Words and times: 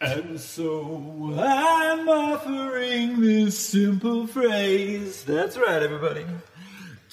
And 0.00 0.38
so 0.40 1.34
I'm 1.38 2.08
offering 2.08 3.20
this 3.20 3.58
simple 3.58 4.26
phrase. 4.26 5.24
That's 5.24 5.56
right, 5.56 5.82
everybody. 5.82 6.26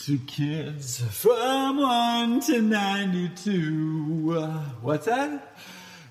To 0.05 0.17
kids 0.19 1.01
from 1.11 1.77
1 1.77 2.39
to 2.41 2.61
92. 2.61 4.35
Uh, 4.37 4.63
what's 4.81 5.05
that? 5.05 5.55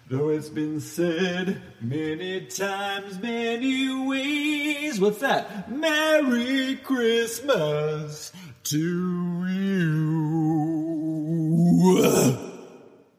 Though 0.09 0.31
it's 0.31 0.49
been 0.49 0.81
said 0.81 1.61
many 1.81 2.47
times, 2.47 3.21
many 3.21 4.07
ways. 4.07 5.01
What's 5.01 5.19
that? 5.19 5.71
Merry 5.71 6.77
Christmas 6.77 8.33
to 8.65 9.47
you. 9.47 9.91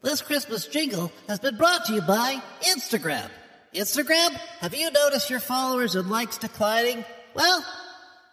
This 0.02 0.22
Christmas 0.22 0.68
jingle 0.68 1.12
has 1.28 1.40
been 1.40 1.56
brought 1.58 1.86
to 1.86 1.94
you 1.94 2.02
by 2.02 2.42
Instagram. 2.64 3.30
Instagram, 3.74 4.32
have 4.60 4.76
you 4.76 4.92
noticed 4.92 5.30
your 5.30 5.40
followers 5.40 5.96
and 5.96 6.10
likes 6.10 6.38
declining? 6.38 7.06
Well, 7.34 7.66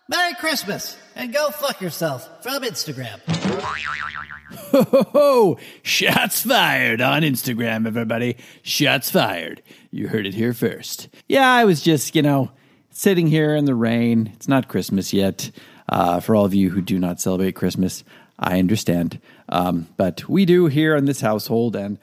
Merry 0.09 0.35
Christmas 0.35 0.97
and 1.15 1.33
go 1.33 1.51
fuck 1.51 1.81
yourself 1.81 2.43
from 2.43 2.65
Instagram. 2.65 3.21
Ho, 4.73 4.83
ho, 4.83 5.03
ho. 5.13 5.59
Shots 5.85 6.43
fired 6.43 7.01
on 7.01 7.23
Instagram, 7.23 7.87
everybody. 7.87 8.37
Shots 8.63 9.13
fired. 9.13 9.63
You 9.93 10.09
heard 10.09 10.27
it 10.27 10.35
here 10.35 10.53
first. 10.53 11.09
Yeah, 11.29 11.49
I 11.49 11.65
was 11.65 11.83
just, 11.83 12.17
you 12.17 12.23
know, 12.23 12.51
sitting 12.91 13.29
here 13.29 13.55
in 13.55 13.65
the 13.65 13.77
rain. 13.77 14.33
It's 14.35 14.49
not 14.49 14.67
Christmas 14.67 15.13
yet. 15.13 15.53
Uh, 15.89 16.19
for 16.19 16.35
all 16.35 16.47
of 16.47 16.55
you 16.55 16.71
who 16.71 16.81
do 16.81 16.99
not 16.99 17.21
celebrate 17.21 17.55
Christmas, 17.55 18.03
I 18.41 18.59
understand. 18.59 19.21
Um, 19.49 19.87
but 19.97 20.29
we 20.29 20.45
do 20.45 20.67
here 20.67 20.97
in 20.97 21.05
this 21.05 21.21
household, 21.21 21.77
and 21.77 21.99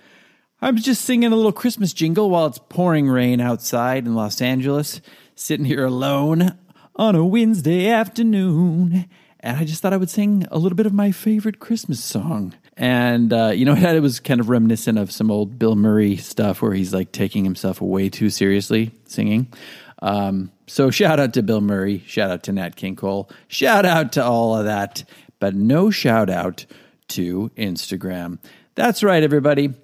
I'm 0.66 0.78
just 0.78 1.06
singing 1.06 1.32
a 1.32 1.36
little 1.36 1.52
Christmas 1.52 1.94
jingle 1.94 2.32
while 2.32 2.48
it's 2.48 2.58
pouring 2.58 3.08
rain 3.08 3.40
outside 3.40 4.08
in 4.08 4.16
Los 4.16 4.42
Angeles, 4.42 5.00
sitting 5.36 5.68
here 5.68 5.86
alone 5.86 6.58
on 6.96 7.14
a 7.14 7.24
Wednesday 7.24 7.88
afternoon. 7.88 9.06
And 9.42 9.58
I 9.58 9.64
just 9.64 9.84
thought 9.84 9.94
I 9.94 9.98
would 9.98 10.10
sing 10.10 10.48
a 10.50 10.58
little 10.58 10.76
bit 10.76 10.88
of 10.88 10.92
my 10.92 11.12
favorite 11.12 11.60
Christmas 11.60 12.04
song. 12.04 12.56
And, 12.76 13.32
uh, 13.32 13.52
you 13.54 13.64
know, 13.64 13.76
it 13.76 14.00
was 14.00 14.20
kind 14.20 14.40
of 14.40 14.50
reminiscent 14.50 14.98
of 14.98 15.12
some 15.12 15.30
old 15.30 15.60
Bill 15.60 15.76
Murray 15.76 16.18
stuff 16.18 16.64
where 16.64 16.74
he's 16.74 16.96
like 16.96 17.12
taking 17.12 17.44
himself 17.44 17.80
way 17.80 18.10
too 18.10 18.32
seriously 18.32 18.92
singing. 19.06 19.54
Um, 20.02 20.52
so 20.66 20.90
shout 20.90 21.20
out 21.20 21.36
to 21.36 21.44
Bill 21.44 21.62
Murray, 21.62 22.04
shout 22.08 22.32
out 22.32 22.42
to 22.42 22.52
Nat 22.52 22.76
King 22.76 22.96
Cole, 22.96 23.30
shout 23.48 23.86
out 23.86 24.14
to 24.14 24.26
all 24.26 24.58
of 24.58 24.66
that, 24.66 25.04
but 25.38 25.54
no 25.54 25.92
shout 25.92 26.32
out 26.32 26.66
to 27.10 27.52
Instagram. 27.56 28.40
That's 28.74 29.04
right, 29.04 29.22
everybody. 29.22 29.76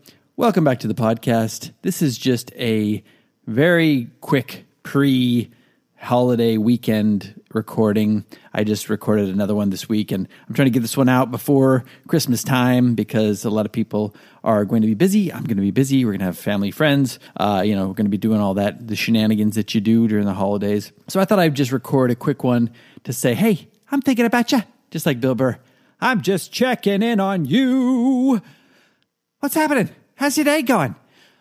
Welcome 0.41 0.63
back 0.63 0.79
to 0.79 0.87
the 0.87 0.95
podcast. 0.95 1.71
This 1.83 2.01
is 2.01 2.17
just 2.17 2.51
a 2.55 3.03
very 3.45 4.09
quick 4.21 4.65
pre 4.81 5.51
holiday 5.97 6.57
weekend 6.57 7.39
recording. 7.53 8.25
I 8.51 8.63
just 8.63 8.89
recorded 8.89 9.29
another 9.29 9.53
one 9.53 9.69
this 9.69 9.87
week 9.87 10.11
and 10.11 10.27
I'm 10.49 10.55
trying 10.55 10.65
to 10.65 10.71
get 10.71 10.79
this 10.79 10.97
one 10.97 11.09
out 11.09 11.29
before 11.29 11.85
Christmas 12.07 12.43
time 12.43 12.95
because 12.95 13.45
a 13.45 13.51
lot 13.51 13.67
of 13.67 13.71
people 13.71 14.15
are 14.43 14.65
going 14.65 14.81
to 14.81 14.87
be 14.87 14.95
busy. 14.95 15.31
I'm 15.31 15.43
going 15.43 15.57
to 15.57 15.61
be 15.61 15.69
busy. 15.69 16.05
We're 16.05 16.13
going 16.13 16.21
to 16.21 16.25
have 16.25 16.39
family, 16.39 16.71
friends. 16.71 17.19
Uh, 17.37 17.61
you 17.63 17.75
know, 17.75 17.85
we're 17.89 17.93
going 17.93 18.07
to 18.07 18.09
be 18.09 18.17
doing 18.17 18.41
all 18.41 18.55
that, 18.55 18.87
the 18.87 18.95
shenanigans 18.95 19.53
that 19.53 19.75
you 19.75 19.79
do 19.79 20.07
during 20.07 20.25
the 20.25 20.33
holidays. 20.33 20.91
So 21.07 21.19
I 21.19 21.25
thought 21.25 21.37
I'd 21.37 21.53
just 21.53 21.71
record 21.71 22.09
a 22.09 22.15
quick 22.15 22.43
one 22.43 22.71
to 23.03 23.13
say, 23.13 23.35
hey, 23.35 23.67
I'm 23.91 24.01
thinking 24.01 24.25
about 24.25 24.51
you, 24.51 24.63
just 24.89 25.05
like 25.05 25.21
Bill 25.21 25.35
Burr. 25.35 25.59
I'm 25.99 26.23
just 26.23 26.51
checking 26.51 27.03
in 27.03 27.19
on 27.19 27.45
you. 27.45 28.41
What's 29.39 29.53
happening? 29.53 29.91
How's 30.21 30.37
your 30.37 30.43
day 30.43 30.61
going? 30.61 30.93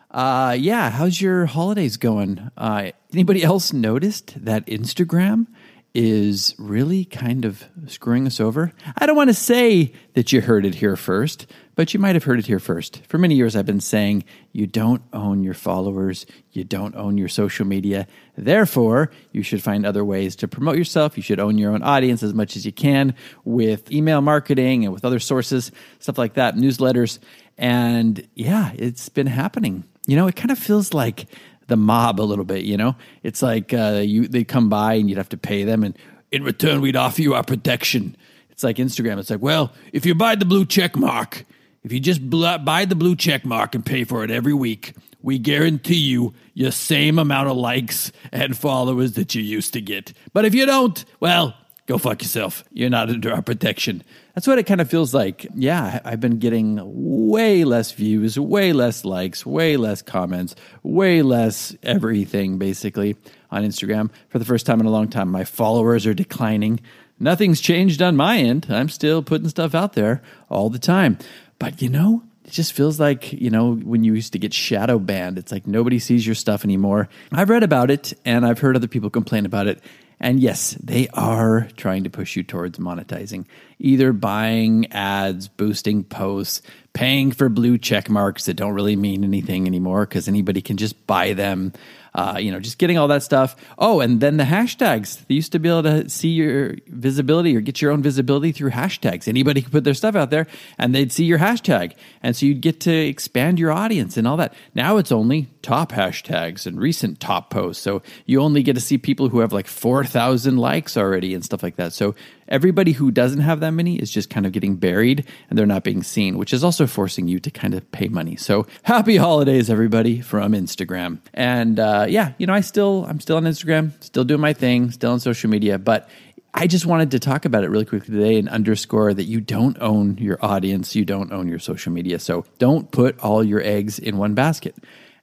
Uh, 0.09 0.57
yeah, 0.59 0.89
how's 0.89 1.21
your 1.21 1.45
holidays 1.45 1.97
going? 1.97 2.49
Uh, 2.57 2.89
anybody 3.13 3.43
else 3.43 3.71
noticed 3.71 4.43
that 4.43 4.65
Instagram 4.65 5.45
is 5.93 6.55
really 6.57 7.05
kind 7.05 7.45
of 7.45 7.63
screwing 7.85 8.25
us 8.25 8.39
over? 8.39 8.73
I 8.97 9.05
don't 9.05 9.15
want 9.15 9.29
to 9.29 9.35
say 9.35 9.93
that 10.15 10.31
you 10.31 10.41
heard 10.41 10.65
it 10.65 10.73
here 10.73 10.95
first, 10.95 11.45
but 11.75 11.93
you 11.93 11.99
might 11.99 12.15
have 12.15 12.23
heard 12.23 12.39
it 12.39 12.47
here 12.47 12.59
first. 12.59 13.05
For 13.05 13.19
many 13.19 13.35
years, 13.35 13.55
I've 13.55 13.67
been 13.67 13.81
saying 13.81 14.23
you 14.51 14.65
don't 14.65 15.03
own 15.13 15.43
your 15.43 15.53
followers, 15.53 16.25
you 16.51 16.63
don't 16.63 16.95
own 16.95 17.19
your 17.19 17.27
social 17.27 17.67
media. 17.67 18.07
Therefore, 18.35 19.11
you 19.31 19.43
should 19.43 19.61
find 19.61 19.85
other 19.85 20.03
ways 20.03 20.35
to 20.37 20.47
promote 20.47 20.77
yourself. 20.77 21.17
You 21.17 21.23
should 21.23 21.39
own 21.39 21.59
your 21.59 21.73
own 21.73 21.83
audience 21.83 22.23
as 22.23 22.33
much 22.33 22.55
as 22.55 22.65
you 22.65 22.71
can 22.71 23.13
with 23.45 23.91
email 23.91 24.21
marketing 24.21 24.85
and 24.85 24.93
with 24.93 25.05
other 25.05 25.19
sources, 25.19 25.71
stuff 25.99 26.17
like 26.17 26.33
that, 26.33 26.55
newsletters. 26.55 27.19
And 27.57 28.27
yeah, 28.35 28.71
it's 28.75 29.09
been 29.09 29.27
happening. 29.27 29.83
You 30.07 30.15
know, 30.15 30.27
it 30.27 30.35
kind 30.35 30.51
of 30.51 30.59
feels 30.59 30.93
like 30.93 31.25
the 31.67 31.77
mob 31.77 32.19
a 32.19 32.23
little 32.23 32.45
bit, 32.45 32.65
you 32.65 32.77
know? 32.77 32.95
It's 33.23 33.41
like 33.41 33.73
uh, 33.73 34.01
you 34.03 34.27
they 34.27 34.43
come 34.43 34.69
by 34.69 34.95
and 34.95 35.09
you'd 35.09 35.17
have 35.17 35.29
to 35.29 35.37
pay 35.37 35.63
them 35.63 35.83
and 35.83 35.97
in 36.31 36.43
return 36.43 36.81
we'd 36.81 36.95
offer 36.95 37.21
you 37.21 37.33
our 37.33 37.43
protection. 37.43 38.15
It's 38.49 38.63
like 38.63 38.77
Instagram. 38.77 39.19
It's 39.19 39.29
like, 39.29 39.41
well, 39.41 39.73
if 39.93 40.05
you 40.05 40.15
buy 40.15 40.35
the 40.35 40.45
blue 40.45 40.65
check 40.65 40.95
mark, 40.95 41.45
if 41.83 41.91
you 41.91 41.99
just 41.99 42.29
buy 42.29 42.85
the 42.85 42.95
blue 42.95 43.15
check 43.15 43.43
mark 43.45 43.75
and 43.75 43.85
pay 43.85 44.03
for 44.03 44.23
it 44.23 44.31
every 44.31 44.53
week, 44.53 44.93
we 45.21 45.39
guarantee 45.39 45.95
you 45.95 46.33
your 46.53 46.71
same 46.71 47.19
amount 47.19 47.49
of 47.49 47.57
likes 47.57 48.11
and 48.31 48.57
followers 48.57 49.13
that 49.13 49.35
you 49.35 49.41
used 49.41 49.73
to 49.73 49.81
get. 49.81 50.13
But 50.33 50.45
if 50.45 50.53
you 50.53 50.65
don't, 50.65 51.03
well, 51.19 51.55
go 51.91 51.97
fuck 51.97 52.21
yourself. 52.21 52.63
You're 52.71 52.89
not 52.89 53.09
under 53.09 53.33
our 53.33 53.41
protection. 53.41 54.01
That's 54.33 54.47
what 54.47 54.57
it 54.57 54.65
kind 54.65 54.79
of 54.79 54.89
feels 54.89 55.13
like. 55.13 55.45
Yeah, 55.53 55.99
I've 56.05 56.21
been 56.21 56.39
getting 56.39 56.79
way 56.81 57.65
less 57.65 57.91
views, 57.91 58.39
way 58.39 58.71
less 58.71 59.03
likes, 59.03 59.45
way 59.45 59.75
less 59.75 60.01
comments, 60.01 60.55
way 60.83 61.21
less 61.21 61.75
everything 61.83 62.57
basically 62.57 63.17
on 63.51 63.63
Instagram 63.63 64.09
for 64.29 64.39
the 64.39 64.45
first 64.45 64.65
time 64.65 64.79
in 64.79 64.85
a 64.85 64.89
long 64.89 65.09
time. 65.09 65.29
My 65.29 65.43
followers 65.43 66.07
are 66.07 66.13
declining. 66.13 66.79
Nothing's 67.19 67.59
changed 67.59 68.01
on 68.01 68.15
my 68.15 68.37
end. 68.37 68.67
I'm 68.69 68.87
still 68.87 69.21
putting 69.21 69.49
stuff 69.49 69.75
out 69.75 69.91
there 69.91 70.21
all 70.49 70.69
the 70.69 70.79
time. 70.79 71.17
But 71.59 71.81
you 71.81 71.89
know, 71.89 72.23
it 72.45 72.51
just 72.51 72.71
feels 72.71 73.01
like, 73.01 73.33
you 73.33 73.49
know, 73.49 73.75
when 73.75 74.05
you 74.05 74.13
used 74.13 74.31
to 74.31 74.39
get 74.39 74.53
shadow 74.53 74.97
banned, 74.97 75.37
it's 75.37 75.51
like 75.51 75.67
nobody 75.67 75.99
sees 75.99 76.25
your 76.25 76.35
stuff 76.35 76.63
anymore. 76.63 77.09
I've 77.33 77.49
read 77.49 77.63
about 77.63 77.91
it 77.91 78.13
and 78.23 78.45
I've 78.45 78.59
heard 78.59 78.77
other 78.77 78.87
people 78.87 79.09
complain 79.09 79.45
about 79.45 79.67
it. 79.67 79.83
And 80.21 80.39
yes, 80.39 80.77
they 80.81 81.07
are 81.15 81.67
trying 81.77 82.03
to 82.03 82.09
push 82.11 82.35
you 82.35 82.43
towards 82.43 82.77
monetizing, 82.77 83.45
either 83.79 84.13
buying 84.13 84.91
ads, 84.91 85.47
boosting 85.47 86.03
posts, 86.03 86.61
paying 86.93 87.31
for 87.31 87.49
blue 87.49 87.77
check 87.77 88.09
marks 88.09 88.45
that 88.45 88.55
don't 88.55 88.73
really 88.73 88.95
mean 88.95 89.23
anything 89.23 89.65
anymore 89.65 90.05
because 90.05 90.27
anybody 90.27 90.61
can 90.61 90.77
just 90.77 91.07
buy 91.07 91.33
them 91.33 91.73
uh, 92.13 92.37
you 92.39 92.51
know, 92.51 92.59
just 92.59 92.77
getting 92.77 92.97
all 92.97 93.07
that 93.07 93.23
stuff. 93.23 93.55
Oh, 93.77 94.01
and 94.01 94.19
then 94.19 94.37
the 94.37 94.43
hashtags. 94.43 95.25
They 95.27 95.35
used 95.35 95.53
to 95.53 95.59
be 95.59 95.69
able 95.69 95.83
to 95.83 96.09
see 96.09 96.29
your 96.29 96.75
visibility 96.87 97.55
or 97.55 97.61
get 97.61 97.81
your 97.81 97.91
own 97.91 98.01
visibility 98.01 98.51
through 98.51 98.71
hashtags. 98.71 99.27
Anybody 99.27 99.61
could 99.61 99.71
put 99.71 99.83
their 99.83 99.93
stuff 99.93 100.15
out 100.15 100.29
there 100.29 100.47
and 100.77 100.93
they'd 100.93 101.11
see 101.11 101.23
your 101.23 101.39
hashtag. 101.39 101.93
And 102.21 102.35
so 102.35 102.45
you'd 102.45 102.61
get 102.61 102.81
to 102.81 102.91
expand 102.93 103.59
your 103.59 103.71
audience 103.71 104.17
and 104.17 104.27
all 104.27 104.37
that. 104.37 104.53
Now 104.75 104.97
it's 104.97 105.11
only 105.11 105.47
top 105.61 105.93
hashtags 105.93 106.65
and 106.65 106.79
recent 106.79 107.19
top 107.19 107.49
posts. 107.49 107.81
So 107.81 108.01
you 108.25 108.41
only 108.41 108.61
get 108.61 108.73
to 108.73 108.81
see 108.81 108.97
people 108.97 109.29
who 109.29 109.39
have 109.39 109.53
like 109.53 109.67
4,000 109.67 110.57
likes 110.57 110.97
already 110.97 111.33
and 111.33 111.45
stuff 111.45 111.63
like 111.63 111.77
that. 111.77 111.93
So 111.93 112.15
everybody 112.51 112.91
who 112.91 113.09
doesn't 113.09 113.39
have 113.39 113.61
that 113.61 113.71
many 113.71 113.95
is 113.95 114.11
just 114.11 114.29
kind 114.29 114.45
of 114.45 114.51
getting 114.51 114.75
buried 114.75 115.25
and 115.49 115.57
they're 115.57 115.65
not 115.65 115.83
being 115.83 116.03
seen, 116.03 116.37
which 116.37 116.53
is 116.53 116.63
also 116.63 116.85
forcing 116.85 117.27
you 117.27 117.39
to 117.39 117.49
kind 117.49 117.73
of 117.73 117.89
pay 117.91 118.09
money. 118.09 118.35
So 118.35 118.67
happy 118.83 119.17
holidays, 119.17 119.69
everybody, 119.69 120.21
from 120.21 120.51
Instagram. 120.51 121.19
And 121.33 121.79
uh, 121.79 122.05
yeah, 122.09 122.33
you 122.37 122.45
know, 122.45 122.53
I 122.53 122.61
still, 122.61 123.05
I'm 123.07 123.19
still 123.19 123.37
on 123.37 123.45
Instagram, 123.45 123.91
still 124.03 124.25
doing 124.25 124.41
my 124.41 124.53
thing, 124.53 124.91
still 124.91 125.13
on 125.13 125.19
social 125.19 125.49
media, 125.49 125.79
but 125.79 126.09
I 126.53 126.67
just 126.67 126.85
wanted 126.85 127.11
to 127.11 127.19
talk 127.19 127.45
about 127.45 127.63
it 127.63 127.69
really 127.69 127.85
quickly 127.85 128.13
today 128.13 128.37
and 128.37 128.49
underscore 128.49 129.13
that 129.13 129.23
you 129.23 129.39
don't 129.39 129.77
own 129.79 130.17
your 130.17 130.37
audience, 130.41 130.95
you 130.95 131.05
don't 131.05 131.31
own 131.31 131.47
your 131.47 131.59
social 131.59 131.93
media. 131.93 132.19
So 132.19 132.43
don't 132.59 132.91
put 132.91 133.17
all 133.21 133.41
your 133.41 133.61
eggs 133.61 133.97
in 133.97 134.17
one 134.17 134.33
basket. 134.33 134.75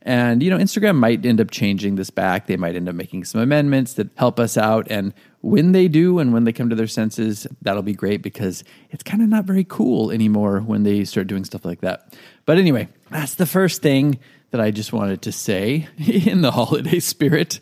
And, 0.09 0.43
you 0.43 0.49
know, 0.49 0.57
Instagram 0.57 0.97
might 0.97 1.27
end 1.27 1.39
up 1.39 1.51
changing 1.51 1.97
this 1.97 2.09
back. 2.09 2.47
They 2.47 2.57
might 2.57 2.75
end 2.75 2.89
up 2.89 2.95
making 2.95 3.27
some 3.27 3.43
amendments 3.43 3.93
that 3.93 4.09
help 4.17 4.41
us 4.41 4.57
out. 4.57 4.87
And 4.89 5.13
when 5.43 5.73
they 5.73 5.87
do 5.87 6.19
and 6.19 6.33
when 6.33 6.45
they 6.45 6.53
come 6.55 6.71
to 6.71 6.75
their 6.75 6.87
senses, 6.87 7.47
that'll 7.61 7.83
be 7.83 7.93
great 7.93 8.23
because 8.23 8.65
it's 8.89 9.03
kind 9.03 9.23
of 9.23 9.29
not 9.29 9.45
very 9.45 9.65
cool 9.65 10.11
anymore 10.11 10.61
when 10.61 10.83
they 10.83 11.05
start 11.05 11.27
doing 11.27 11.45
stuff 11.45 11.63
like 11.63 11.83
that. 11.83 12.17
But 12.47 12.57
anyway, 12.57 12.89
that's 13.11 13.35
the 13.35 13.45
first 13.45 13.83
thing 13.83 14.19
that 14.51 14.63
I 14.63 14.71
just 14.71 14.95
wanted 14.95 15.21
to 15.23 15.31
say 15.31 15.87
in 15.99 16.41
the 16.41 16.53
holiday 16.53 17.01
spirit. 17.01 17.61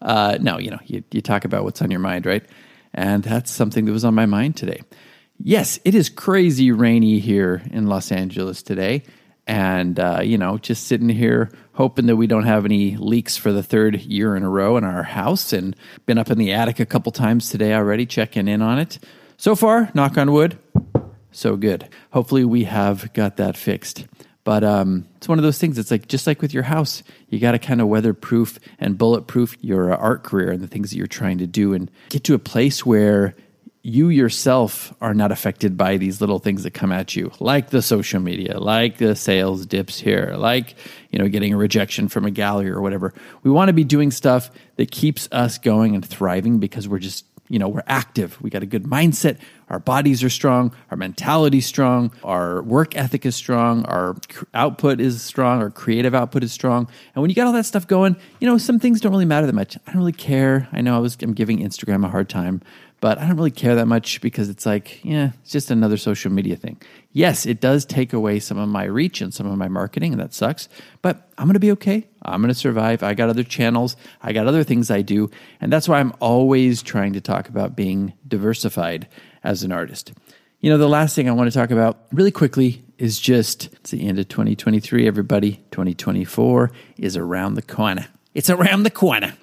Uh, 0.00 0.38
you 0.40 0.70
know, 0.70 0.80
you, 0.86 1.04
you 1.10 1.20
talk 1.20 1.44
about 1.44 1.62
what's 1.62 1.82
on 1.82 1.90
your 1.90 2.00
mind, 2.00 2.24
right? 2.24 2.44
And 2.94 3.22
that's 3.22 3.50
something 3.50 3.84
that 3.84 3.92
was 3.92 4.06
on 4.06 4.14
my 4.14 4.24
mind 4.24 4.56
today. 4.56 4.80
Yes, 5.38 5.78
it 5.84 5.94
is 5.94 6.08
crazy 6.08 6.72
rainy 6.72 7.18
here 7.18 7.60
in 7.70 7.86
Los 7.86 8.10
Angeles 8.10 8.62
today 8.62 9.02
and 9.46 9.98
uh, 9.98 10.20
you 10.22 10.38
know 10.38 10.58
just 10.58 10.86
sitting 10.86 11.08
here 11.08 11.50
hoping 11.74 12.06
that 12.06 12.16
we 12.16 12.26
don't 12.26 12.44
have 12.44 12.64
any 12.64 12.96
leaks 12.96 13.36
for 13.36 13.52
the 13.52 13.62
third 13.62 14.00
year 14.02 14.36
in 14.36 14.42
a 14.42 14.48
row 14.48 14.76
in 14.76 14.84
our 14.84 15.02
house 15.02 15.52
and 15.52 15.74
been 16.06 16.18
up 16.18 16.30
in 16.30 16.38
the 16.38 16.52
attic 16.52 16.78
a 16.80 16.86
couple 16.86 17.10
times 17.12 17.50
today 17.50 17.74
already 17.74 18.06
checking 18.06 18.46
in 18.46 18.62
on 18.62 18.78
it. 18.78 18.98
So 19.36 19.56
far 19.56 19.90
knock 19.94 20.16
on 20.16 20.32
wood 20.32 20.58
so 21.32 21.56
good. 21.56 21.88
Hopefully 22.12 22.44
we 22.44 22.64
have 22.64 23.12
got 23.14 23.38
that 23.38 23.56
fixed. 23.56 24.06
But 24.44 24.64
um, 24.64 25.06
it's 25.16 25.28
one 25.28 25.38
of 25.38 25.44
those 25.44 25.58
things 25.58 25.78
it's 25.78 25.90
like 25.90 26.08
just 26.08 26.26
like 26.26 26.42
with 26.42 26.52
your 26.52 26.64
house 26.64 27.04
you 27.28 27.38
got 27.38 27.52
to 27.52 27.60
kind 27.60 27.80
of 27.80 27.86
weatherproof 27.86 28.58
and 28.80 28.98
bulletproof 28.98 29.56
your 29.60 29.94
art 29.94 30.24
career 30.24 30.50
and 30.50 30.60
the 30.60 30.66
things 30.66 30.90
that 30.90 30.96
you're 30.96 31.06
trying 31.06 31.38
to 31.38 31.46
do 31.46 31.74
and 31.74 31.90
get 32.08 32.24
to 32.24 32.34
a 32.34 32.40
place 32.40 32.84
where 32.84 33.36
you 33.82 34.10
yourself 34.10 34.94
are 35.00 35.12
not 35.12 35.32
affected 35.32 35.76
by 35.76 35.96
these 35.96 36.20
little 36.20 36.38
things 36.38 36.62
that 36.62 36.70
come 36.70 36.92
at 36.92 37.16
you, 37.16 37.32
like 37.40 37.70
the 37.70 37.82
social 37.82 38.20
media, 38.20 38.58
like 38.58 38.98
the 38.98 39.16
sales 39.16 39.66
dips 39.66 39.98
here, 39.98 40.34
like 40.36 40.76
you 41.10 41.18
know 41.18 41.28
getting 41.28 41.52
a 41.52 41.56
rejection 41.56 42.08
from 42.08 42.24
a 42.24 42.30
gallery 42.30 42.70
or 42.70 42.80
whatever. 42.80 43.12
We 43.42 43.50
want 43.50 43.68
to 43.70 43.72
be 43.72 43.84
doing 43.84 44.12
stuff 44.12 44.50
that 44.76 44.90
keeps 44.92 45.28
us 45.32 45.58
going 45.58 45.96
and 45.96 46.06
thriving 46.06 46.60
because 46.60 46.88
we're 46.88 47.00
just 47.00 47.24
you 47.48 47.58
know 47.58 47.68
we're 47.68 47.82
active. 47.88 48.40
We 48.40 48.50
got 48.50 48.62
a 48.62 48.66
good 48.66 48.84
mindset. 48.84 49.38
Our 49.68 49.80
bodies 49.80 50.22
are 50.22 50.30
strong. 50.30 50.76
Our 50.92 50.96
mentality's 50.96 51.66
strong. 51.66 52.12
Our 52.22 52.62
work 52.62 52.94
ethic 52.94 53.26
is 53.26 53.34
strong. 53.34 53.84
Our 53.86 54.14
output 54.54 55.00
is 55.00 55.22
strong. 55.22 55.60
Our 55.60 55.70
creative 55.70 56.14
output 56.14 56.44
is 56.44 56.52
strong. 56.52 56.88
And 57.16 57.22
when 57.22 57.30
you 57.30 57.34
got 57.34 57.48
all 57.48 57.52
that 57.54 57.66
stuff 57.66 57.88
going, 57.88 58.14
you 58.38 58.46
know 58.46 58.58
some 58.58 58.78
things 58.78 59.00
don't 59.00 59.10
really 59.10 59.24
matter 59.24 59.48
that 59.48 59.54
much. 59.54 59.76
I 59.88 59.92
don't 59.92 59.98
really 59.98 60.12
care. 60.12 60.68
I 60.70 60.82
know 60.82 60.94
I 60.94 61.00
was 61.00 61.16
I'm 61.20 61.34
giving 61.34 61.58
Instagram 61.58 62.04
a 62.04 62.08
hard 62.08 62.28
time 62.28 62.62
but 63.02 63.18
I 63.18 63.26
don't 63.26 63.36
really 63.36 63.50
care 63.50 63.74
that 63.74 63.86
much 63.86 64.20
because 64.20 64.48
it's 64.48 64.64
like, 64.64 65.04
yeah, 65.04 65.32
it's 65.42 65.50
just 65.50 65.72
another 65.72 65.96
social 65.96 66.30
media 66.30 66.54
thing. 66.54 66.80
Yes, 67.10 67.46
it 67.46 67.60
does 67.60 67.84
take 67.84 68.12
away 68.12 68.38
some 68.38 68.58
of 68.58 68.68
my 68.68 68.84
reach 68.84 69.20
and 69.20 69.34
some 69.34 69.48
of 69.48 69.58
my 69.58 69.66
marketing, 69.66 70.12
and 70.12 70.20
that 70.20 70.32
sucks, 70.32 70.68
but 71.02 71.28
I'm 71.36 71.48
gonna 71.48 71.58
be 71.58 71.72
okay. 71.72 72.06
I'm 72.22 72.40
gonna 72.40 72.54
survive. 72.54 73.02
I 73.02 73.14
got 73.14 73.28
other 73.28 73.42
channels, 73.42 73.96
I 74.22 74.32
got 74.32 74.46
other 74.46 74.62
things 74.62 74.88
I 74.88 75.02
do, 75.02 75.32
and 75.60 75.72
that's 75.72 75.88
why 75.88 75.98
I'm 75.98 76.12
always 76.20 76.80
trying 76.80 77.12
to 77.14 77.20
talk 77.20 77.48
about 77.48 77.74
being 77.74 78.12
diversified 78.26 79.08
as 79.42 79.64
an 79.64 79.72
artist. 79.72 80.12
You 80.60 80.70
know, 80.70 80.78
the 80.78 80.88
last 80.88 81.16
thing 81.16 81.28
I 81.28 81.32
want 81.32 81.50
to 81.50 81.58
talk 81.58 81.72
about 81.72 82.04
really 82.12 82.30
quickly 82.30 82.84
is 82.98 83.18
just 83.18 83.66
it's 83.74 83.90
the 83.90 84.06
end 84.06 84.20
of 84.20 84.28
2023, 84.28 85.08
everybody. 85.08 85.54
2024 85.72 86.70
is 86.98 87.16
around 87.16 87.54
the 87.54 87.62
corner. 87.62 88.06
It's 88.32 88.48
around 88.48 88.84
the 88.84 88.90
corner. 88.90 89.34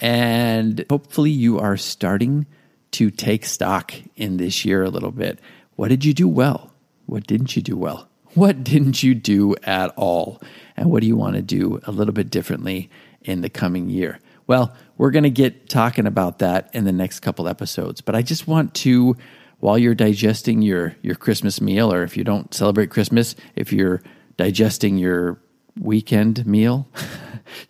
And 0.00 0.86
hopefully, 0.88 1.30
you 1.30 1.58
are 1.58 1.76
starting 1.76 2.46
to 2.94 3.10
take 3.10 3.44
stock 3.44 3.92
in 4.16 4.36
this 4.36 4.64
year 4.64 4.84
a 4.84 4.90
little 4.90 5.10
bit. 5.10 5.40
What 5.76 5.88
did 5.88 6.04
you 6.04 6.14
do 6.14 6.28
well? 6.28 6.72
What 7.06 7.26
didn't 7.26 7.56
you 7.56 7.62
do 7.62 7.76
well? 7.76 8.08
What 8.34 8.64
didn't 8.64 9.00
you 9.04 9.14
do 9.14 9.54
at 9.62 9.94
all? 9.94 10.42
And 10.76 10.90
what 10.90 11.02
do 11.02 11.06
you 11.06 11.14
want 11.14 11.36
to 11.36 11.42
do 11.42 11.80
a 11.84 11.92
little 11.92 12.12
bit 12.12 12.30
differently 12.30 12.90
in 13.22 13.42
the 13.42 13.48
coming 13.48 13.88
year? 13.88 14.18
Well, 14.48 14.74
we're 14.98 15.12
going 15.12 15.22
to 15.22 15.30
get 15.30 15.68
talking 15.68 16.04
about 16.04 16.40
that 16.40 16.68
in 16.72 16.82
the 16.82 16.90
next 16.90 17.20
couple 17.20 17.46
episodes, 17.46 18.00
but 18.00 18.16
I 18.16 18.22
just 18.22 18.48
want 18.48 18.74
to 18.74 19.16
while 19.60 19.78
you're 19.78 19.94
digesting 19.94 20.62
your 20.62 20.96
your 21.00 21.14
Christmas 21.14 21.60
meal 21.60 21.92
or 21.92 22.02
if 22.02 22.16
you 22.16 22.24
don't 22.24 22.52
celebrate 22.52 22.90
Christmas, 22.90 23.36
if 23.54 23.72
you're 23.72 24.02
digesting 24.36 24.98
your 24.98 25.38
weekend 25.80 26.44
meal, 26.44 26.88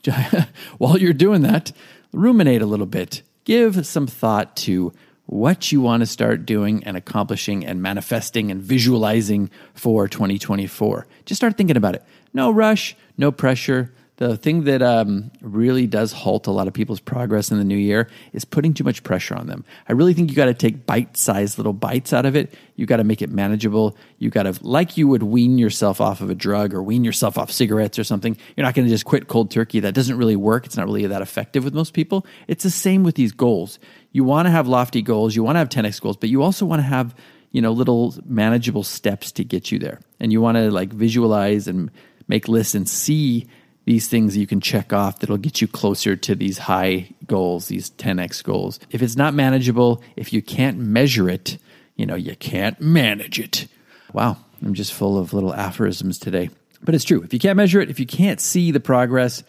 while 0.79 0.97
you're 0.97 1.13
doing 1.13 1.43
that, 1.43 1.73
ruminate 2.11 2.63
a 2.63 2.67
little 2.67 2.87
bit. 2.87 3.23
Give 3.45 3.87
some 3.87 4.07
thought 4.07 4.57
to 4.57 4.95
what 5.27 5.73
you 5.73 5.81
want 5.81 6.01
to 6.03 6.07
start 6.07 6.45
doing 6.45 6.85
and 6.85 6.97
accomplishing 6.97 7.65
and 7.65 7.81
manifesting 7.81 8.51
and 8.51 8.63
visualizing 8.63 9.51
for 9.75 10.07
2024. 10.07 11.07
Just 11.25 11.39
start 11.39 11.57
thinking 11.57 11.77
about 11.77 11.95
it. 11.95 12.05
No 12.33 12.51
rush, 12.51 12.97
no 13.17 13.33
pressure. 13.33 13.93
The 14.17 14.37
thing 14.37 14.65
that 14.65 14.81
um, 14.81 15.33
really 15.41 15.89
does 15.89 16.13
halt 16.13 16.47
a 16.47 16.53
lot 16.53 16.69
of 16.69 16.73
people's 16.73 17.01
progress 17.01 17.51
in 17.51 17.59
the 17.59 17.65
new 17.65 17.77
year 17.77 18.09
is 18.33 18.45
putting 18.45 18.73
too 18.73 18.85
much 18.85 19.03
pressure 19.03 19.35
on 19.35 19.49
them. 19.49 19.65
I 19.89 19.93
really 19.93 20.15
think 20.15 20.31
you 20.31 20.37
got 20.37 20.45
to 20.45 20.55
take 20.55 20.87
bite 20.87 21.17
sized 21.17 21.59
little 21.59 21.73
bites 21.73 22.13
out 22.13 22.25
of 22.25 22.37
it. 22.37 22.55
You 22.77 22.87
got 22.87 22.99
to 22.99 23.05
make 23.05 23.23
it 23.23 23.31
manageable. 23.31 23.97
You 24.19 24.31
got 24.31 24.45
to, 24.45 24.57
like 24.65 24.97
you 24.97 25.09
would 25.09 25.25
wean 25.25 25.59
yourself 25.59 26.01
off 26.01 26.21
of 26.21 26.31
a 26.31 26.35
drug 26.37 26.75
or 26.75 26.83
wean 26.83 27.03
yourself 27.03 27.37
off 27.37 27.51
cigarettes 27.51 27.99
or 27.99 28.05
something, 28.05 28.37
you're 28.57 28.65
not 28.65 28.75
going 28.75 28.87
to 28.87 28.93
just 28.93 29.05
quit 29.05 29.27
cold 29.27 29.51
turkey. 29.51 29.81
That 29.81 29.95
doesn't 29.95 30.17
really 30.17 30.37
work. 30.37 30.67
It's 30.67 30.77
not 30.77 30.87
really 30.87 31.07
that 31.07 31.23
effective 31.23 31.65
with 31.65 31.75
most 31.75 31.93
people. 31.93 32.25
It's 32.47 32.63
the 32.63 32.71
same 32.71 33.03
with 33.03 33.17
these 33.17 33.33
goals. 33.33 33.81
You 34.15 34.25
want 34.25 34.47
to 34.47 34.51
have 34.51 34.67
lofty 34.67 35.03
goals, 35.03 35.37
you 35.37 35.43
want 35.43 35.57
to 35.57 35.59
have 35.59 35.69
10x 35.69 36.01
goals, 36.01 36.17
but 36.17 36.31
you 36.31 36.43
also 36.43 36.65
want 36.65 36.79
to 36.79 36.85
have 36.85 37.15
you 37.51 37.61
know 37.61 37.73
little 37.73 38.15
manageable 38.25 38.83
steps 38.83 39.31
to 39.33 39.45
get 39.45 39.71
you 39.71 39.79
there 39.79 40.01
and 40.19 40.33
you 40.33 40.41
want 40.41 40.57
to 40.57 40.71
like 40.71 40.93
visualize 40.93 41.69
and 41.69 41.91
make 42.27 42.49
lists 42.49 42.75
and 42.75 42.89
see 42.89 43.47
these 43.85 44.09
things 44.09 44.37
you 44.37 44.47
can 44.47 44.61
check 44.61 44.93
off 44.93 45.19
that'll 45.19 45.37
get 45.37 45.61
you 45.61 45.69
closer 45.69 46.17
to 46.17 46.35
these 46.35 46.59
high 46.59 47.09
goals, 47.27 47.69
these 47.69 47.91
10x 47.91 48.43
goals. 48.43 48.81
If 48.91 49.03
it's 49.03 49.17
not 49.17 49.35
manageable, 49.35 50.03
if 50.17 50.33
you 50.33 50.43
can't 50.43 50.79
measure 50.79 51.29
it, 51.29 51.59
you 51.97 52.07
know, 52.07 52.15
you 52.15 52.35
can't 52.37 52.81
manage 52.81 53.39
it. 53.39 53.67
Wow, 54.13 54.39
I'm 54.65 54.75
just 54.75 54.93
full 54.93 55.19
of 55.19 55.35
little 55.35 55.55
aphorisms 55.55 56.19
today. 56.19 56.51
But 56.83 56.95
it's 56.95 57.05
true. 57.05 57.23
If 57.23 57.33
you 57.33 57.39
can't 57.39 57.57
measure 57.57 57.81
it, 57.81 57.91
if 57.91 58.01
you 58.01 58.07
can't 58.07 58.41
see 58.41 58.71
the 58.71 58.81
progress, 58.81 59.43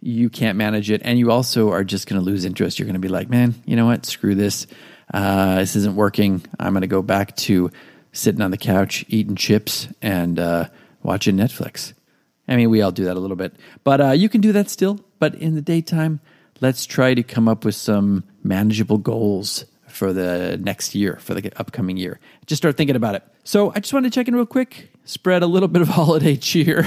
you 0.00 0.30
can't 0.30 0.56
manage 0.56 0.90
it. 0.90 1.02
And 1.04 1.18
you 1.18 1.30
also 1.30 1.70
are 1.70 1.84
just 1.84 2.06
going 2.06 2.20
to 2.20 2.24
lose 2.24 2.44
interest. 2.44 2.78
You're 2.78 2.86
going 2.86 2.94
to 2.94 3.00
be 3.00 3.08
like, 3.08 3.28
man, 3.28 3.54
you 3.66 3.76
know 3.76 3.86
what? 3.86 4.06
Screw 4.06 4.34
this. 4.34 4.66
Uh, 5.12 5.56
this 5.56 5.76
isn't 5.76 5.96
working. 5.96 6.42
I'm 6.58 6.72
going 6.72 6.82
to 6.82 6.86
go 6.86 7.02
back 7.02 7.36
to 7.36 7.70
sitting 8.12 8.40
on 8.40 8.50
the 8.50 8.56
couch, 8.56 9.04
eating 9.08 9.36
chips, 9.36 9.88
and 10.00 10.38
uh, 10.38 10.68
watching 11.02 11.36
Netflix. 11.36 11.92
I 12.48 12.56
mean, 12.56 12.70
we 12.70 12.82
all 12.82 12.92
do 12.92 13.04
that 13.04 13.16
a 13.16 13.20
little 13.20 13.36
bit, 13.36 13.54
but 13.84 14.00
uh, 14.00 14.10
you 14.10 14.28
can 14.28 14.40
do 14.40 14.52
that 14.52 14.68
still. 14.68 15.00
But 15.20 15.36
in 15.36 15.54
the 15.54 15.60
daytime, 15.62 16.20
let's 16.60 16.84
try 16.86 17.14
to 17.14 17.22
come 17.22 17.46
up 17.46 17.64
with 17.64 17.76
some 17.76 18.24
manageable 18.42 18.98
goals 18.98 19.64
for 19.86 20.12
the 20.12 20.58
next 20.60 20.94
year, 20.94 21.18
for 21.20 21.34
the 21.34 21.52
upcoming 21.58 21.96
year. 21.96 22.18
Just 22.46 22.62
start 22.62 22.76
thinking 22.76 22.96
about 22.96 23.14
it. 23.14 23.22
So 23.44 23.70
I 23.70 23.80
just 23.80 23.92
wanted 23.92 24.12
to 24.12 24.14
check 24.18 24.28
in 24.28 24.34
real 24.34 24.46
quick, 24.46 24.90
spread 25.10 25.42
a 25.42 25.46
little 25.46 25.68
bit 25.68 25.82
of 25.82 25.88
holiday 25.88 26.36
cheer, 26.36 26.86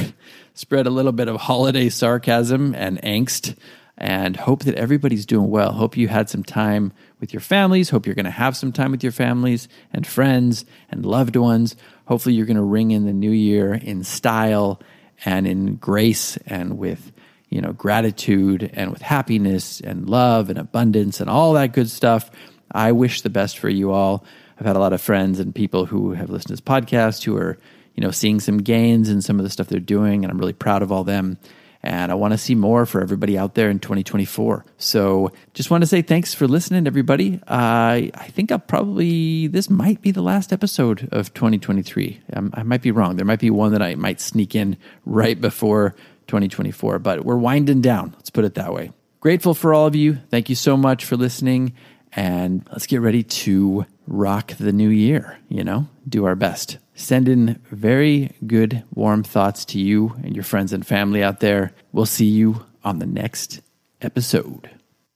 spread 0.54 0.88
a 0.88 0.90
little 0.90 1.12
bit 1.12 1.28
of 1.28 1.42
holiday 1.42 1.90
sarcasm 1.90 2.74
and 2.74 3.02
angst, 3.02 3.58
and 3.98 4.38
hope 4.38 4.64
that 4.64 4.76
everybody's 4.76 5.26
doing 5.26 5.50
well. 5.50 5.74
Hope 5.74 5.98
you 5.98 6.08
had 6.08 6.30
some 6.30 6.44
time 6.44 6.94
with 7.20 7.34
your 7.34 7.42
families. 7.42 7.90
Hope 7.90 8.06
you're 8.06 8.16
going 8.16 8.24
to 8.24 8.32
have 8.32 8.56
some 8.56 8.72
time 8.72 8.92
with 8.92 9.04
your 9.04 9.12
families 9.12 9.68
and 9.92 10.08
friends 10.08 10.64
and 10.90 11.06
loved 11.06 11.36
ones. 11.36 11.76
Hopefully, 12.06 12.34
you're 12.34 12.46
going 12.46 12.56
to 12.56 12.64
ring 12.64 12.92
in 12.92 13.06
the 13.06 13.14
new 13.14 13.30
year 13.30 13.74
in 13.74 14.06
style 14.06 14.80
and 15.26 15.46
in 15.46 15.76
grace 15.76 16.38
and 16.48 16.78
with 16.78 17.12
you 17.50 17.60
know 17.60 17.74
gratitude 17.74 18.72
and 18.74 18.90
with 18.92 19.02
happiness 19.02 19.82
and 19.82 20.10
love 20.10 20.50
and 20.50 20.58
abundance 20.58 21.20
and 21.20 21.30
all 21.30 21.54
that 21.54 21.74
good 21.74 21.90
stuff. 21.90 22.32
I 22.72 22.94
wish 22.94 23.22
the 23.22 23.30
best 23.30 23.60
for 23.60 23.70
you 23.70 23.92
all. 23.92 24.24
I've 24.58 24.66
had 24.66 24.78
a 24.78 24.80
lot 24.80 24.94
of 24.94 25.02
friends 25.02 25.40
and 25.40 25.54
people 25.54 25.86
who 25.86 26.14
have 26.14 26.30
listened 26.30 26.48
to 26.48 26.54
this 26.54 26.62
podcast 26.62 27.24
who 27.24 27.36
are 27.36 27.58
you 27.96 28.02
know 28.02 28.12
seeing 28.12 28.40
some 28.40 28.60
gains 28.60 29.10
in 29.10 29.22
some 29.22 29.40
of 29.40 29.44
the 29.44 29.50
stuff 29.50 29.68
they're 29.68 29.80
doing, 29.80 30.24
and 30.24 30.32
I'm 30.32 30.38
really 30.38 30.54
proud 30.54 30.82
of 30.82 30.92
all 30.92 31.04
them. 31.04 31.38
And 31.86 32.14
I 32.14 32.16
want 32.16 32.32
to 32.32 32.38
see 32.38 32.56
more 32.56 32.86
for 32.86 33.02
everybody 33.02 33.38
out 33.38 33.56
there 33.56 33.70
in 33.70 33.78
2024. 33.78 34.66
So 34.78 35.34
just 35.54 35.70
want 35.70 35.82
to 35.82 35.86
say 35.86 36.02
thanks 36.02 36.34
for 36.34 36.48
listening, 36.48 36.88
everybody. 36.88 37.42
Uh, 37.46 38.08
I 38.14 38.30
think 38.30 38.54
I'll 38.54 38.60
probably, 38.60 39.48
this 39.48 39.70
might 39.70 40.02
be 40.02 40.12
the 40.12 40.22
last 40.22 40.54
episode 40.54 41.10
of 41.12 41.34
2023. 41.34 42.22
Um, 42.32 42.52
I 42.54 42.64
might 42.64 42.82
be 42.82 42.92
wrong. 42.92 43.18
There 43.18 43.26
might 43.26 43.42
be 43.42 43.50
one 43.50 43.74
that 43.74 43.82
I 43.82 43.96
might 43.96 44.22
sneak 44.22 44.56
in 44.56 44.78
right 45.06 45.40
before 45.40 45.94
2024, 46.28 47.00
but 47.00 47.26
we're 47.26 47.36
winding 47.36 47.82
down. 47.82 48.14
Let's 48.16 48.30
put 48.30 48.46
it 48.46 48.56
that 48.56 48.74
way. 48.74 48.92
Grateful 49.20 49.54
for 49.54 49.74
all 49.74 49.86
of 49.86 49.96
you. 49.96 50.20
Thank 50.32 50.48
you 50.48 50.56
so 50.56 50.78
much 50.78 51.04
for 51.04 51.18
listening. 51.18 51.74
And 52.14 52.66
let's 52.72 52.88
get 52.88 53.02
ready 53.02 53.24
to 53.24 53.86
rock 54.08 54.54
the 54.58 54.72
new 54.74 54.90
year, 54.90 55.40
you 55.50 55.64
know, 55.64 55.88
do 56.08 56.26
our 56.26 56.36
best. 56.36 56.78
Send 56.96 57.28
in 57.28 57.60
very 57.72 58.32
good, 58.46 58.84
warm 58.94 59.24
thoughts 59.24 59.66
to 59.66 59.80
you 59.80 60.16
and 60.24 60.36
your 60.36 60.44
friends 60.44 60.74
and 60.74 60.86
family 60.86 61.24
out 61.24 61.40
there. 61.40 61.74
We'll 61.92 62.06
see 62.06 62.26
you 62.28 62.66
on 62.84 63.00
the 63.00 63.06
next 63.06 63.62
episode. 64.02 64.70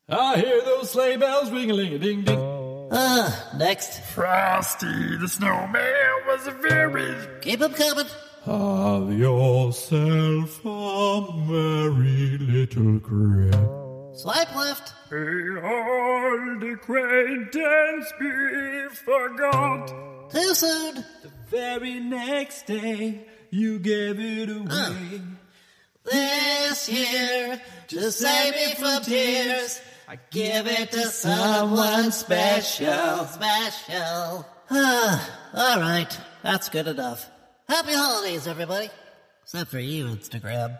I 0.09 0.37
hear 0.37 0.61
those 0.61 0.91
sleigh 0.91 1.17
bells 1.17 1.51
ring-a-ling 1.51 1.93
a 1.93 1.99
ding 1.99 2.23
ding. 2.23 2.39
Uh, 2.89 3.29
next. 3.57 4.01
Frosty 4.15 5.17
the 5.17 5.27
snowman 5.27 6.25
was 6.25 6.47
a 6.47 6.51
very. 6.51 7.13
Keep 7.41 7.61
'em 7.61 7.73
coming. 7.73 8.05
Have 8.45 9.11
yourself 9.19 10.63
a 10.63 11.33
merry 11.45 12.37
little 12.37 12.99
Christmas. 13.01 13.86
Swipe 14.17 14.55
left. 14.55 14.93
May 15.11 15.61
old 15.61 16.63
acquaintance 16.63 18.13
be 18.19 18.87
forgot. 19.05 20.31
Too 20.31 20.55
soon. 20.55 20.95
The 21.21 21.31
very 21.49 21.99
next 21.99 22.65
day, 22.65 23.27
you 23.51 23.77
gave 23.77 24.19
it 24.19 24.49
away. 24.49 25.21
This 26.03 26.89
year, 26.89 27.61
to 27.89 28.11
save 28.11 28.55
me 28.55 28.73
from 28.73 29.03
tears, 29.03 29.81
I 30.07 30.17
give 30.31 30.65
it 30.65 30.91
to 30.93 31.01
someone 31.09 32.11
special. 32.11 33.25
Special. 33.25 34.47
Ah, 34.71 35.39
all 35.53 35.79
right. 35.79 36.17
That's 36.41 36.69
good 36.69 36.87
enough. 36.87 37.29
Happy 37.69 37.93
holidays, 37.93 38.47
everybody. 38.47 38.89
Except 39.43 39.69
for 39.69 39.79
you, 39.79 40.07
Instagram. 40.07 40.79